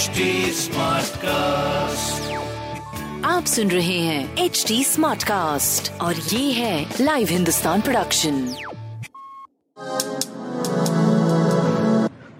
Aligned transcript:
HD 0.00 0.26
Smartcast. 0.56 2.28
आप 3.24 3.44
सुन 3.44 3.70
रहे 3.70 3.98
हैं 3.98 4.44
एच 4.44 4.64
डी 4.68 4.84
स्मार्ट 4.84 5.22
कास्ट 5.22 5.90
और 6.00 6.14
ये 6.14 6.52
है 6.52 6.86
लाइव 7.00 7.28
हिंदुस्तान 7.30 7.80
प्रोडक्शन 7.80 8.38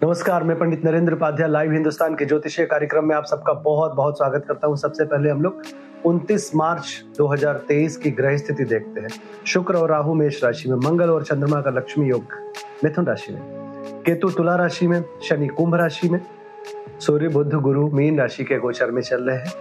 नमस्कार 0.05 0.43
मैं 0.43 0.59
पंडित 0.59 0.85
नरेंद्र 0.85 1.15
उपाध्याय 1.15 1.49
लाइव 1.49 1.73
हिंदुस्तान 1.73 2.15
के 2.15 2.25
ज्योतिषीय 2.25 2.67
कार्यक्रम 2.67 3.09
में 3.09 3.15
आप 3.17 3.25
सबका 3.25 3.53
बहुत 3.69 3.95
बहुत 3.95 4.19
स्वागत 4.19 4.45
करता 4.49 4.67
हूँ। 4.67 4.77
सबसे 4.77 5.05
पहले 5.05 5.31
हम 5.31 5.43
लोग 5.43 5.63
29 6.07 6.51
मार्च 6.55 7.05
2023 7.21 7.97
की 7.97 8.11
ग्रह 8.11 8.37
स्थिति 8.37 8.65
देखते 8.65 9.01
हैं। 9.01 9.11
शुक्र 9.47 9.75
और 9.75 9.91
राहु 9.91 10.15
मेष 10.15 10.43
राशि 10.45 10.69
में 10.69 10.77
मंगल 10.91 11.11
और 11.11 11.25
चंद्रमा 11.25 11.61
का 11.61 11.71
लक्ष्मी 11.79 12.09
योग 12.09 12.35
मिथुन 12.85 13.07
राशि 13.07 13.33
में 13.33 13.43
केतु 14.07 14.31
तुला 14.31 14.57
राशि 14.57 14.87
में 14.87 15.03
शनि 15.29 15.47
कुंभ 15.47 15.75
राशि 15.75 16.09
में 16.09 16.21
सूर्य 17.01 17.29
बुद्ध 17.29 17.55
गुरु, 17.55 17.91
मीन 17.91 18.21
राशि 18.21 18.45
के 18.45 18.59
गोचर 18.59 18.91
में 18.91 19.03
चल 19.03 19.23
रहे 19.23 19.37
हैं। 19.37 19.53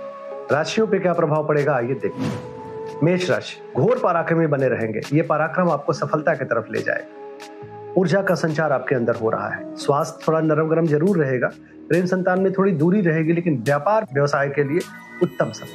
राशियों 0.52 0.88
पे 0.88 1.00
क्या 1.00 1.14
प्रभाव 1.14 1.48
पड़ेगा, 1.48 1.76
आइए 1.76 1.94
देखते 1.94 2.24
हैं। 2.24 3.00
मेष 3.04 3.30
राशि, 3.30 3.58
घोर 3.76 4.00
पराक्रमी 4.00 4.48
बने 4.48 4.68
रहेंगे। 4.68 5.02
ये 5.14 5.22
पराक्रम 5.22 5.70
आपको 5.70 5.94
सफलता 5.94 6.34
की 6.36 6.46
तरफ़ 6.46 6.72
ले 6.72 6.82
जाएगा। 6.82 7.94
ऊर्जा 7.98 8.22
का 8.22 8.36
संचार 8.36 8.72
आपके 8.72 8.96
अंदर 8.96 9.16
हो 9.16 9.30
रहा 9.30 9.50
है। 9.50 9.76
स्वास्थ्य 9.76 10.26
थोड़ा 10.28 10.40
नरम 10.40 10.70
गरम 10.70 10.86
ज़रूर 10.86 11.18
रहेगा। 11.18 11.48
प्रेम 11.90 12.06
संतान 12.06 12.42
में 12.42 12.52
थोड़ी 12.54 12.72
दूरी 12.72 13.02
रहेगी, 13.02 13.34
लेकिन 13.34 13.62
व्यापार, 13.62 14.08
व्यवसाय 14.14 14.50
के 14.50 14.64
लिए 14.64 14.80
उत्तम 15.24 15.52
समय। 15.52 15.70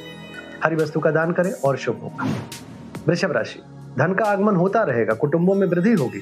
हरी 0.63 0.75
वस्तु 0.75 0.99
का 0.99 1.11
दान 1.11 1.31
करें 1.31 1.51
और 1.51 1.77
शुभ 1.77 1.99
होगा। 2.03 2.27
वृषभ 3.07 3.31
राशि, 3.31 3.59
धन 3.99 4.13
का 4.13 4.25
आगमन 4.25 4.55
होता 4.55 4.83
रहेगा, 4.83 5.13
कुटुंबों 5.13 5.55
में 5.55 5.67
वृद्धि 5.67 5.93
होगी। 5.93 6.21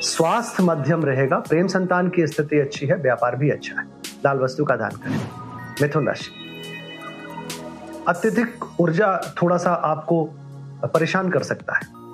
स्वास्थ्य 0.00 0.62
मध्यम 0.62 1.04
रहेगा, 1.04 1.38
प्रेम 1.38 1.66
संतान 1.66 2.08
की 2.08 2.26
स्थिति 2.26 2.60
अच्छी 2.60 2.86
है, 2.86 2.96
व्यापार 2.96 3.36
भी 3.36 3.50
अच्छा 3.50 3.80
है। 3.80 3.93
लाल 4.24 4.38
वस्तु 4.38 4.64
का 4.64 4.76
दान 4.76 4.90
करें। 4.90 5.20
मिथुन 5.82 6.06
राशि। 6.06 6.30
अत्यधिक 8.08 8.64
ऊर्जा 8.80 9.34
थोड़ा 9.42 9.56
सा 9.56 9.70
आपको 9.70 10.24
परेशान 10.84 11.30
कर 11.30 11.42
सकता 11.42 11.72
है। 11.72 12.04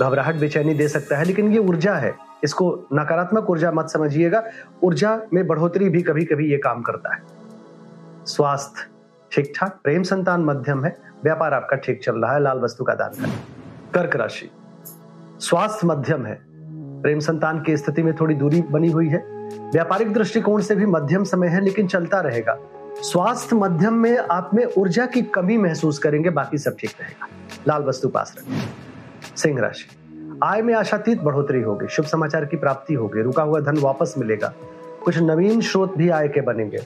घबराहट, 0.00 0.34
बेचैनी 0.34 0.74
दे 0.74 0.88
सकता 0.88 1.16
है, 1.16 1.24
लेकिन 1.24 1.52
ये 1.52 1.58
ऊर्जा 1.58 1.94
है। 1.94 2.16
इसको 2.44 2.86
नकारात्मक 2.92 3.50
ऊर्जा 3.50 3.72
मत 3.72 3.88
समझिएगा। 3.88 4.42
ऊर्जा 4.82 5.20
में 5.34 5.46
बढ़ोतरी 5.46 5.88
भी 5.88 6.02
कभी 6.02 6.24
कभी 6.24 6.50
ये 6.50 6.56
काम 6.56 6.82
करता 6.82 7.14
है। 7.14 7.22
स्वास्थ्य 8.26 8.86
ठीक 9.32 9.52
ठाक 9.56 9.80
प्रेम 9.84 10.02
संतान 10.02 10.44
मध्यम 10.44 10.84
है। 10.84 10.98
व्यापार 11.24 11.54
आपका 11.54 11.76
ठीक 11.76 12.04
चल 12.04 12.16
रहा 12.16 12.32
है, 12.32 12.40
लाल 12.40 12.58
वस्तु 12.58 12.84
का 12.84 12.94
दान 12.94 13.08
करें। 13.08 13.38
कर्क 13.94 14.16
राशि। 14.16 14.50
स्वास्थ्य 15.40 15.86
मध्यम 15.86 16.26
है। 16.26 16.42
प्रेम 17.02 17.18
संतान 17.18 17.62
की 17.62 17.76
स्थिति 17.76 18.02
में 18.02 18.16
थोड़ी 18.16 18.34
दूरी 18.34 18.62
बनी 18.62 18.90
हुई 18.90 19.08
है। 19.08 19.37
व्यापारिक 19.52 20.12
दृष्टिकोण 20.12 20.60
से 20.60 20.74
भी 20.74 20.86
मध्यम 20.86 21.24
समय 21.24 21.48
है, 21.48 21.60
लेकिन 21.60 21.86
चलता 21.86 22.20
रहेगा। 22.20 22.58
स्वास्थ्य 22.96 23.56
मध्यम 23.56 23.94
में 23.94 24.18
आप 24.18 24.50
में 24.54 24.64
ऊर्जा 24.78 25.06
की 25.06 25.22
कमी 25.22 25.58
महसूस 25.58 25.98
करेंगे, 25.98 26.30
बाकी 26.30 26.58
सब 26.58 26.76
ठीक 26.78 26.90
रहेगा। 27.00 27.28
लाल 27.68 27.82
वस्तु 27.82 28.08
पास 28.08 28.34
रखें। 28.38 28.68
सिंह 29.36 29.60
राशि। 29.60 29.94
आय 30.44 30.62
में 30.62 30.74
आशातीत 30.74 31.20
बढ़ोतरी 31.20 31.62
होगी। 31.62 31.88
शुभ 31.88 32.06
समाचार 32.06 32.44
की 32.44 32.56
प्राप्ति 32.56 32.94
होगी। 32.94 33.22
रुका 33.22 33.42
हुआ 33.42 33.60
धन 33.60 33.78
वापस 33.78 34.14
मिलेगा। 34.18 34.54
कुछ 35.04 35.18
नवीन 35.18 35.60
स्रोत 35.60 35.96
भी 35.96 36.08
आय 36.08 36.28
के 36.28 36.40
बनेंगे। 36.40 36.78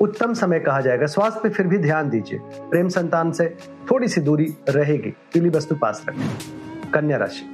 उत्तम 0.00 0.34
समय 0.34 0.60
कहा 0.60 0.80
जाएगा। 0.80 1.06
स्वास्थ्य 1.06 1.40
पे 1.42 1.48
फिर 1.48 1.66
भी 1.66 1.78
ध्यान 1.78 2.10
दीजिए। 2.10 2.40
प्रेम 2.42 2.88
संतान 2.88 3.32
से 3.32 3.56
थोड़ी 3.90 4.08
सी 4.08 4.20
दूरी 4.20 4.54
रहेगी। 4.68 5.16
पीली 5.32 5.48
वस्तु 5.48 5.74
पास 5.74 6.04
रखें। 6.08 6.90
कन्या 6.90 7.16
राशि। 7.16 7.52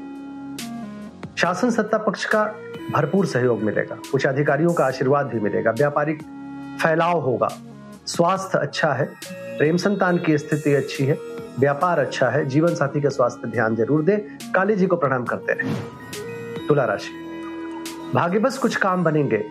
शासन 1.36 1.70
सत्ता 1.70 1.98
पक्ष 1.98 2.24
का 2.24 2.54
भरपूर 2.90 3.26
सहयोग 3.26 3.62
मिलेगा। 3.62 3.98
कुछ 4.12 4.26
अधिकारियों 4.26 4.72
का 4.72 4.84
आशीर्वाद 4.84 5.26
भी 5.26 5.40
मिलेगा। 5.40 5.70
व्यापारिक 5.70 6.22
फैलाव 6.82 7.20
होगा। 7.20 7.48
स्वास्थ्य 8.06 8.58
अच्छा 8.58 8.92
है। 8.92 9.04
प्रेम 9.58 9.76
संतान 9.76 10.18
की 10.18 10.38
स्थिति 10.38 10.74
अच्छी 10.74 11.04
है। 11.04 11.18
व्यापार 11.58 11.98
अच्छा 11.98 12.28
है। 12.28 12.44
जीवन 12.44 12.74
साथी 12.74 13.00
के 13.00 13.10
स्वास्थ्य 13.10 13.48
ध्यान 13.48 13.76
ज़रूर 13.76 14.02
दें। 14.02 14.18
काली 14.52 14.76
जी 14.76 14.86
को 14.86 14.96
प्रणाम 14.96 15.24
करते 15.24 15.52
रहे। 15.52 16.66
तुला 16.68 16.84
राशि। 16.84 17.10
भाग्य 18.14 18.38
बस 18.38 18.58
कुछ 18.58 18.76
काम 18.76 19.04
बनेंगे। 19.04 19.44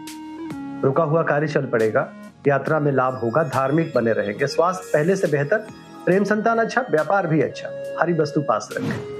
रुका 0.83 1.03
हुआ 1.03 1.23
कार्य 1.23 1.47
चल 1.47 1.65
पड़ेगा। 1.65 2.13
यात्रा 2.47 2.79
में 2.79 2.91
लाभ 2.91 3.13
होगा। 3.13 3.43
धार्मिक 3.43 3.91
बने 3.95 4.13
रहेंगे। 4.13 4.47
स्वास्थ्य 4.47 4.89
पहले 4.93 5.15
से 5.15 5.27
बेहतर। 5.27 5.57
प्रेम 6.05 6.23
संतान 6.23 6.57
अच्छा। 6.57 6.81
व्यापार 6.81 7.27
भी 7.27 7.41
अच्छा। 7.41 7.69
हरी 8.01 8.13
वस्तु 8.13 8.41
पास 8.41 8.69
रखें। 8.77 9.10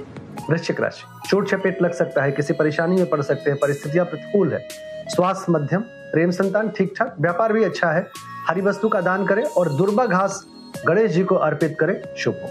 वृश्चिक 0.50 0.80
राशि। 0.80 1.28
चोट 1.28 1.50
चपेट 1.50 1.82
लग 1.82 1.92
सकता 1.92 2.22
है, 2.22 2.32
किसी 2.32 2.52
परेशानी 2.52 2.96
में 2.96 3.10
पड़ 3.10 3.22
सकते 3.22 3.50
हैं, 3.50 3.58
परिस्थितियाँ 3.58 4.06
प्रतिकूल 4.06 4.52
है। 4.52 4.68
स्वास्थ्य 5.08 5.52
मध्यम, 5.52 5.80
प्रेम 5.80 6.30
संतान 6.30 6.68
ठीक 6.68 6.94
ठाक 6.98 7.14
व्यापार 7.20 7.52
भी 7.52 7.64
अच्छा 7.64 7.90
है। 7.90 8.06
हरी 8.48 8.60
वस्तु 8.60 8.88
का 8.88 9.00
दान 9.00 9.26
करें 9.26 9.44
और 9.44 9.68
दुर्बा 9.68 10.06
घास 10.06 10.46
गणेश 10.86 11.10
जी 11.10 11.24
को 11.24 11.34
अर्पित 11.34 11.76
करें, 11.80 12.14
शुभ 12.16 12.34
हो। 12.34 12.48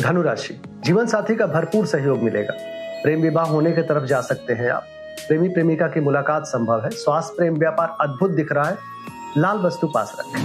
धनु 0.00 0.22
राशि, 0.22 0.62
जीवन 0.84 1.06
साथी 1.06 1.36
का 1.36 1.46
भरपूर 1.46 1.86
सहयोग 1.86 2.18
मिलेगा। 2.18 2.54
प्रेम 3.02 3.20
विवाह 3.20 3.44
होने 3.44 3.72
की 3.72 3.82
तरफ़ 3.82 4.04
जा 4.04 4.20
सकते 4.20 4.52
हैं 4.52 4.70
आप। 4.70 4.82
प्रेमी 5.28 5.48
प्रेमिका 5.48 5.88
की 5.88 6.00
मुलाकात 6.00 6.44
संभव 6.44 6.84
है। 6.84 6.90
स्वास्थ्य, 6.90 7.34
प्रेम, 7.36 7.56
व्यापार 7.56 7.96
अद्भुत 8.00 8.30
दिख 8.30 8.52
रहा 8.52 8.64
है। 8.64 8.76
लाल 9.38 9.58
वस्तु 9.58 9.86
पास 9.86 10.16
रखें। 10.20 10.42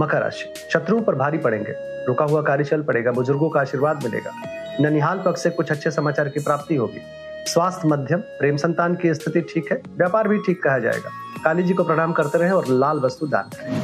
मकर 0.00 0.20
राशि 0.20 0.54
शत्रुओं 0.72 1.02
पर 1.02 1.14
भारी 1.14 1.38
पड़ेंगे। 1.38 1.74
रुका 2.06 2.24
हुआ 2.24 2.42
कार्य 2.42 2.64
चल 2.64 2.82
पड़ेगा, 2.82 3.12
बुज़ुर्गों 3.12 3.50
का 3.50 3.60
आशीर्वाद 3.60 4.04
मिलेगा। 4.04 4.30
ननिहाल 4.80 5.22
पक्ष 5.24 5.42
से 5.42 5.50
कुछ 5.50 5.70
अच्छे 5.70 5.90
समाचार 5.90 6.28
की 6.28 6.40
प्राप्ति 6.40 6.74
होगी। 6.74 7.00
स्वास्थ्य 7.46 7.88
मध्यम 7.88 8.20
प्रेम 8.20 8.56
संतान 8.56 8.94
की 8.94 9.14
स्थिति 9.14 9.40
ठीक 9.40 9.72
है 9.72 9.82
व्यापार 9.96 10.28
भी 10.28 10.38
ठीक 10.38 10.62
कहा 10.62 10.78
जाएगा। 10.78 11.10
काली 11.44 11.62
जी 11.62 11.74
को 11.74 11.84
प्रणाम 11.84 12.12
करते 12.12 12.38
रहे 12.38 12.50
और 12.50 12.64
लाल 12.68 12.98
वस्तु 12.98 13.26
दान 13.26 13.42
करें। 13.42 13.82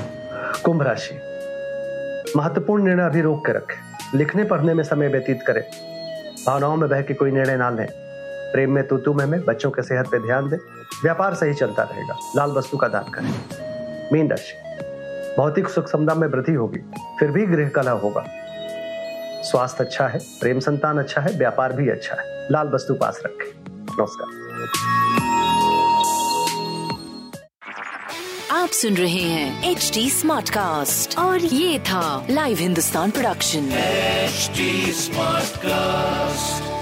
कुंभ 0.64 0.82
राशि। 0.82 1.20
महत्वपूर्ण 2.36 2.84
निर्णय 2.84 3.04
अभी 3.04 3.20
रोक 3.20 3.46
के 3.46 3.52
रखें। 3.52 4.18
लिखने 4.18 4.44
पढ़ने 4.44 4.74
में 4.74 4.84
समय 4.84 5.08
व्यतीत 5.08 5.40
करें। 5.46 5.62
भावनाओं 6.46 6.76
में 6.76 6.90
बह 6.90 7.02
के 7.02 7.14
कोई 7.14 7.30
निर्णय 7.30 7.56
ना 7.56 7.70
लें। 7.70 7.86
प्रेम 8.52 8.72
में 8.72 8.88
तू 8.88 9.14
में, 9.14 9.26
में 9.26 9.44
बच्चों 9.44 9.70
के 9.70 9.82
सेहत 9.82 10.06
पे 10.06 10.18
ध्यान 10.18 10.48
दें। 10.48 10.56
व्यापार 11.02 11.34
सही 11.34 11.54
चलता 11.54 11.82
रहेगा। 11.82 12.16
लाल 12.36 12.50
वस्तु 12.50 12.76
का 12.76 12.88
दान 12.88 13.02
करें। 13.02 13.34
मीन 14.12 14.30
राशि। 14.30 14.54
भौतिक 15.36 15.68
सुख 15.68 15.88
समदा 15.88 16.14
में 16.14 16.28
वृद्धि 16.28 16.54
होगी। 16.54 16.78
फिर 17.20 17.30
भी 17.30 17.46
गृह 17.46 17.68
कला 17.68 17.90
होगा। 17.90 18.24
स्वास्थ्य 19.44 19.84
अच्छा 19.84 20.06
है 20.08 20.18
प्रेम 20.18 20.60
संतान 20.60 20.98
अच्छा 20.98 21.20
है 21.20 21.32
व्यापार 21.32 21.72
भी 21.72 21.88
अच्छा 21.90 22.20
है। 22.20 22.48
लाल 22.52 22.68
वस्तु 22.68 22.94
पास 22.94 23.22
रखें। 23.26 23.52
नमस्कार। 24.00 24.40
आप 28.50 28.68
सुन 28.68 28.94
रहे 28.94 29.22
हैं 29.22 29.70
एच 29.70 29.90
डी 29.94 30.10
स्मार्ट 30.10 30.50
कास्ट 30.50 31.18
और 31.18 31.38
ये 31.38 31.78
था 31.78 32.26
live 32.30 32.58
Hindustan 32.58 33.10
production 33.10 33.70
smart 33.70 35.50
Smartcast. 35.50 36.79